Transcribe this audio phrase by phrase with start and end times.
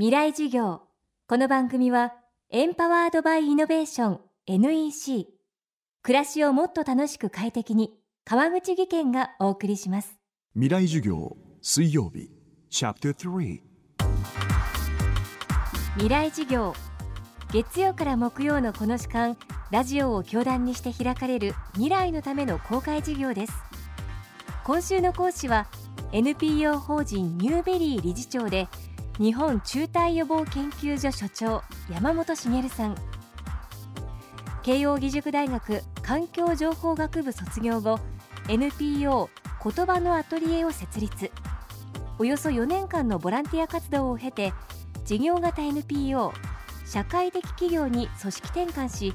[0.00, 0.80] 未来授業。
[1.28, 2.14] この番組は
[2.48, 5.26] エンパワードバイイノベーション NEC
[6.02, 7.92] 暮らしをもっと楽しく快適に
[8.24, 10.18] 川口義賢がお送りします。
[10.54, 12.30] 未来授業水曜日
[12.70, 13.60] チャプター3
[15.96, 16.72] 未来授業。
[17.52, 19.36] 月曜から木曜のこの時間
[19.70, 23.52] ラジオを教壇にして開かれる未来のための公開授業です。
[24.64, 25.66] 今週の講師は
[26.12, 28.66] NPO 法人ニューベリー理事長で
[29.18, 32.94] 日本中退予防研究所所長山本茂さん。
[34.62, 37.98] 慶應義塾大学環境情報学部卒業後
[38.48, 39.28] NPO
[39.62, 41.30] 言葉のアトリエを設立。
[42.18, 44.52] およそ4年間のボランティア活動を経て
[45.04, 46.32] 事業型 NPO
[46.86, 49.14] 社会的企業に組織転換し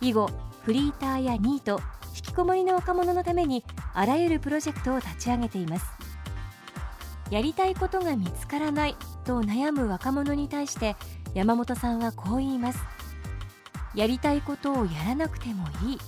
[0.00, 0.30] 以後
[0.62, 1.80] フリーターやニート
[2.14, 5.86] 引きこもりの若者のためにあらゆるプロジェクトを立ち上げています。
[7.30, 10.96] やりたいことが見つからないと悩む若者に対して
[11.34, 12.78] 山本さんはこう言います。
[13.94, 16.04] やりたいことをやらなくてもいいと。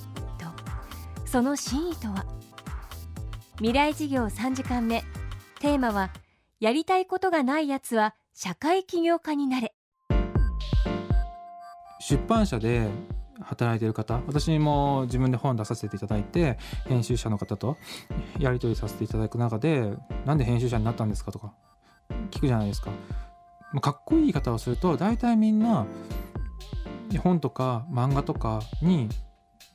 [1.25, 2.25] その真意とは。
[3.57, 5.03] 未来事業3時間目。
[5.61, 6.11] テーマは
[6.61, 9.75] やりたいことがないやつは社会起業家になれ。
[12.01, 12.89] 出版社で
[13.41, 17.77] 働いている方私も自分で本出させていただいて編集者の方と
[18.39, 19.93] やり取りさせていただく中で
[20.25, 21.53] なんで編集者になったんですかとか
[22.31, 22.91] 聞くじゃないですか。
[23.81, 25.87] かっこいい言い方をすると大体みんな
[27.19, 29.09] 本とか漫画とかに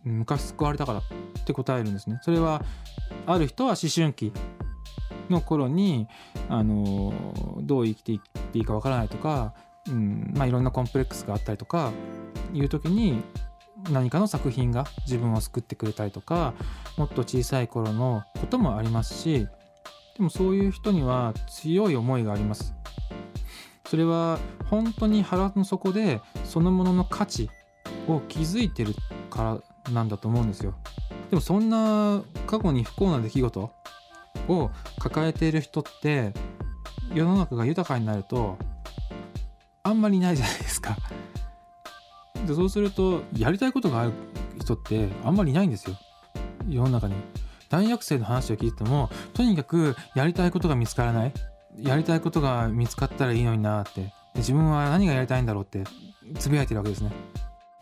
[0.04, 1.04] 昔救われたからっ
[1.46, 2.20] て答えるんですね。
[2.22, 2.64] それは
[3.26, 4.34] ある人は思春期
[5.30, 6.08] の頃に
[6.50, 7.14] あの
[7.62, 8.20] どう生きていっ
[8.52, 9.54] ていいかわからないとか、
[9.88, 11.92] うんまあ、いろんなコンプレックスがあったりとか
[12.54, 13.22] いう時に
[13.90, 16.54] 何かの作品が自分を救ってくれたりとか
[16.98, 19.48] もっと小さい頃のこともありますし
[20.18, 22.74] でもそういう人には強い思いがあります。
[23.86, 27.50] それは本当に腹の底でそのものの価値
[28.08, 28.94] を気づいてる
[29.30, 30.76] からなんだと思うんですよ。
[31.30, 33.72] でもそんな過去に不幸な出来事
[34.48, 36.34] を抱えている人って
[37.14, 38.58] 世の中が豊かになると
[39.84, 40.96] あんまりいないじゃないですか。
[42.46, 44.14] でそうするとやりたいことがある
[44.60, 45.98] 人ってあんまりいないんですよ。
[46.70, 47.16] 世の中に。
[47.72, 51.34] 大学生の話を聞いてもとにかくやりたいことが見つからない。
[51.78, 54.14] やりたいことが見つかったらいいのになって。
[54.36, 55.84] 自分は何がやりたいんだろうって
[56.40, 57.12] つぶやいてるわけですね。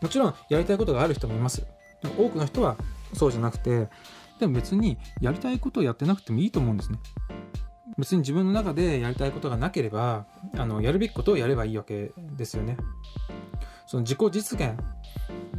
[0.00, 1.64] もちろんやりたいことがある人もいます。
[2.02, 2.76] でも多くの人は
[3.14, 3.88] そうじゃなくて
[4.38, 6.98] でも別にやりたいことをやってなくてもいいと思うんですね。
[7.98, 10.26] 別に自分の中でやりたいことがなければ
[10.56, 12.76] あのやるべきことをやればいいわけですよね。
[13.86, 14.78] その自己実現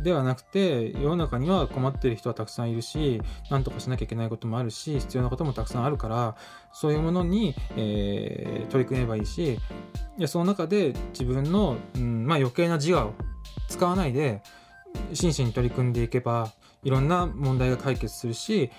[0.04, 6.36] ではなくて世の中には困ってる人はたくさんいるし何とかしなきゃいけないこともあるし必要なこともたくさんあるから
[6.74, 9.60] そういうものに、えー、取り組めばいいしい
[10.18, 13.14] やその中で自分の、うんまあ、余計な自我を
[13.68, 14.42] 使わないで
[15.14, 16.52] 真摯に取り組んでいけば
[16.84, 18.72] いろんな問題が解決するし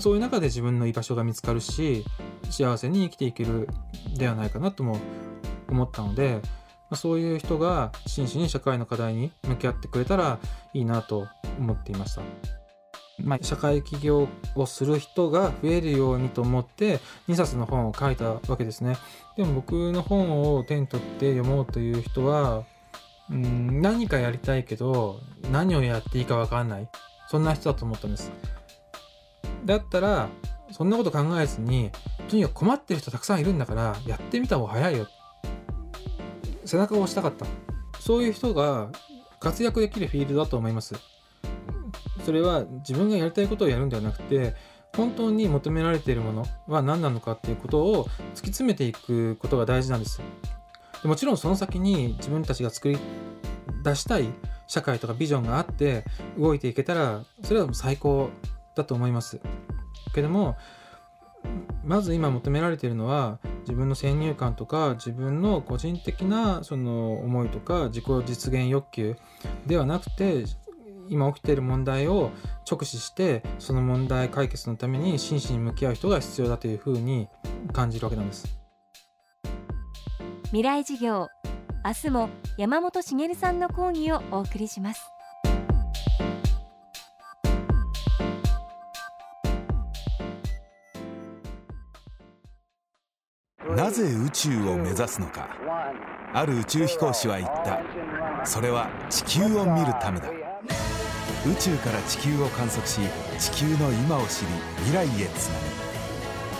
[0.00, 2.04] そういう中で自分の居場所が見つかるし
[2.50, 3.68] 幸せに生きていける
[4.16, 4.98] ではないかなとも
[5.68, 6.40] 思ったので。
[6.90, 10.38] ま、そういう人が真摯に社会の課題に向き合ってくれたら
[10.74, 11.28] いいなと
[11.58, 12.22] 思っていました。
[13.24, 18.96] まあ、社会起業をする人が増えるようにと思って2冊の本を書いたわけですね。
[19.36, 22.64] でも僕の本を手に取って読もうという人は
[23.30, 25.20] うん何かやりたいけど
[25.52, 26.88] 何をやっていいか分かんない
[27.28, 28.32] そんな人だと思ったんです。
[29.64, 30.28] だったら
[30.70, 31.90] そんなこと考えずに
[32.28, 35.06] とにかく困ってる人たくさんいるんだからやってみた方が早いよ
[36.70, 37.46] 背中を押したかった。
[37.98, 38.92] そういう人が
[39.40, 40.94] 活躍できるフィールドだと思います。
[42.24, 44.54] それは自分がやりたいことをやるんではなくて
[44.94, 50.22] 本当に求められているものは何なのかっていうことを突き詰めていくことが大事なんです。
[51.02, 52.98] もちろんその先に自分たちが作り
[53.82, 54.28] 出したい
[54.68, 56.04] 社会とかビジョンがあって
[56.38, 58.30] 動いていけたらそれは最高
[58.76, 59.40] だと思います。
[60.14, 60.56] けども
[61.84, 69.16] まず今求められているのは自分の先入観とか自分の個人的なその思いとか自己実現欲求
[69.64, 70.44] ではなくて
[71.08, 72.30] 今起きている問題を
[72.68, 77.28] 直視してその問題解決のために真摯に向き合う人が必要だというふうに
[77.72, 78.58] 感じるわけなんです。
[80.46, 81.28] 未来事業
[81.84, 82.28] 明日も
[82.58, 85.00] 山本茂さんの講義をお送りします。
[93.90, 95.48] なぜ宇宙を目指すのか。
[96.32, 98.46] ある宇宙飛行士は言った。
[98.46, 100.28] それは地球を見るためだ。
[101.44, 103.00] 宇宙から地球を観測し
[103.40, 104.46] 地球の今を知り
[104.84, 105.58] 未来へつな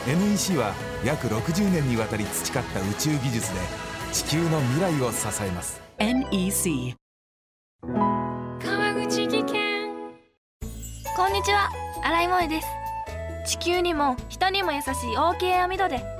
[0.06, 0.30] ぐ。
[0.32, 0.74] NEC は
[1.04, 3.60] 約60年にわたり培った宇宙技術で
[4.12, 5.80] 地球の未来を支えます。
[5.98, 6.96] NEC
[8.58, 9.90] 川口技研。
[11.16, 11.70] こんにちは。
[12.02, 12.66] 新井萌です。
[13.46, 16.19] 地球にも人にも優しい OK 網戸で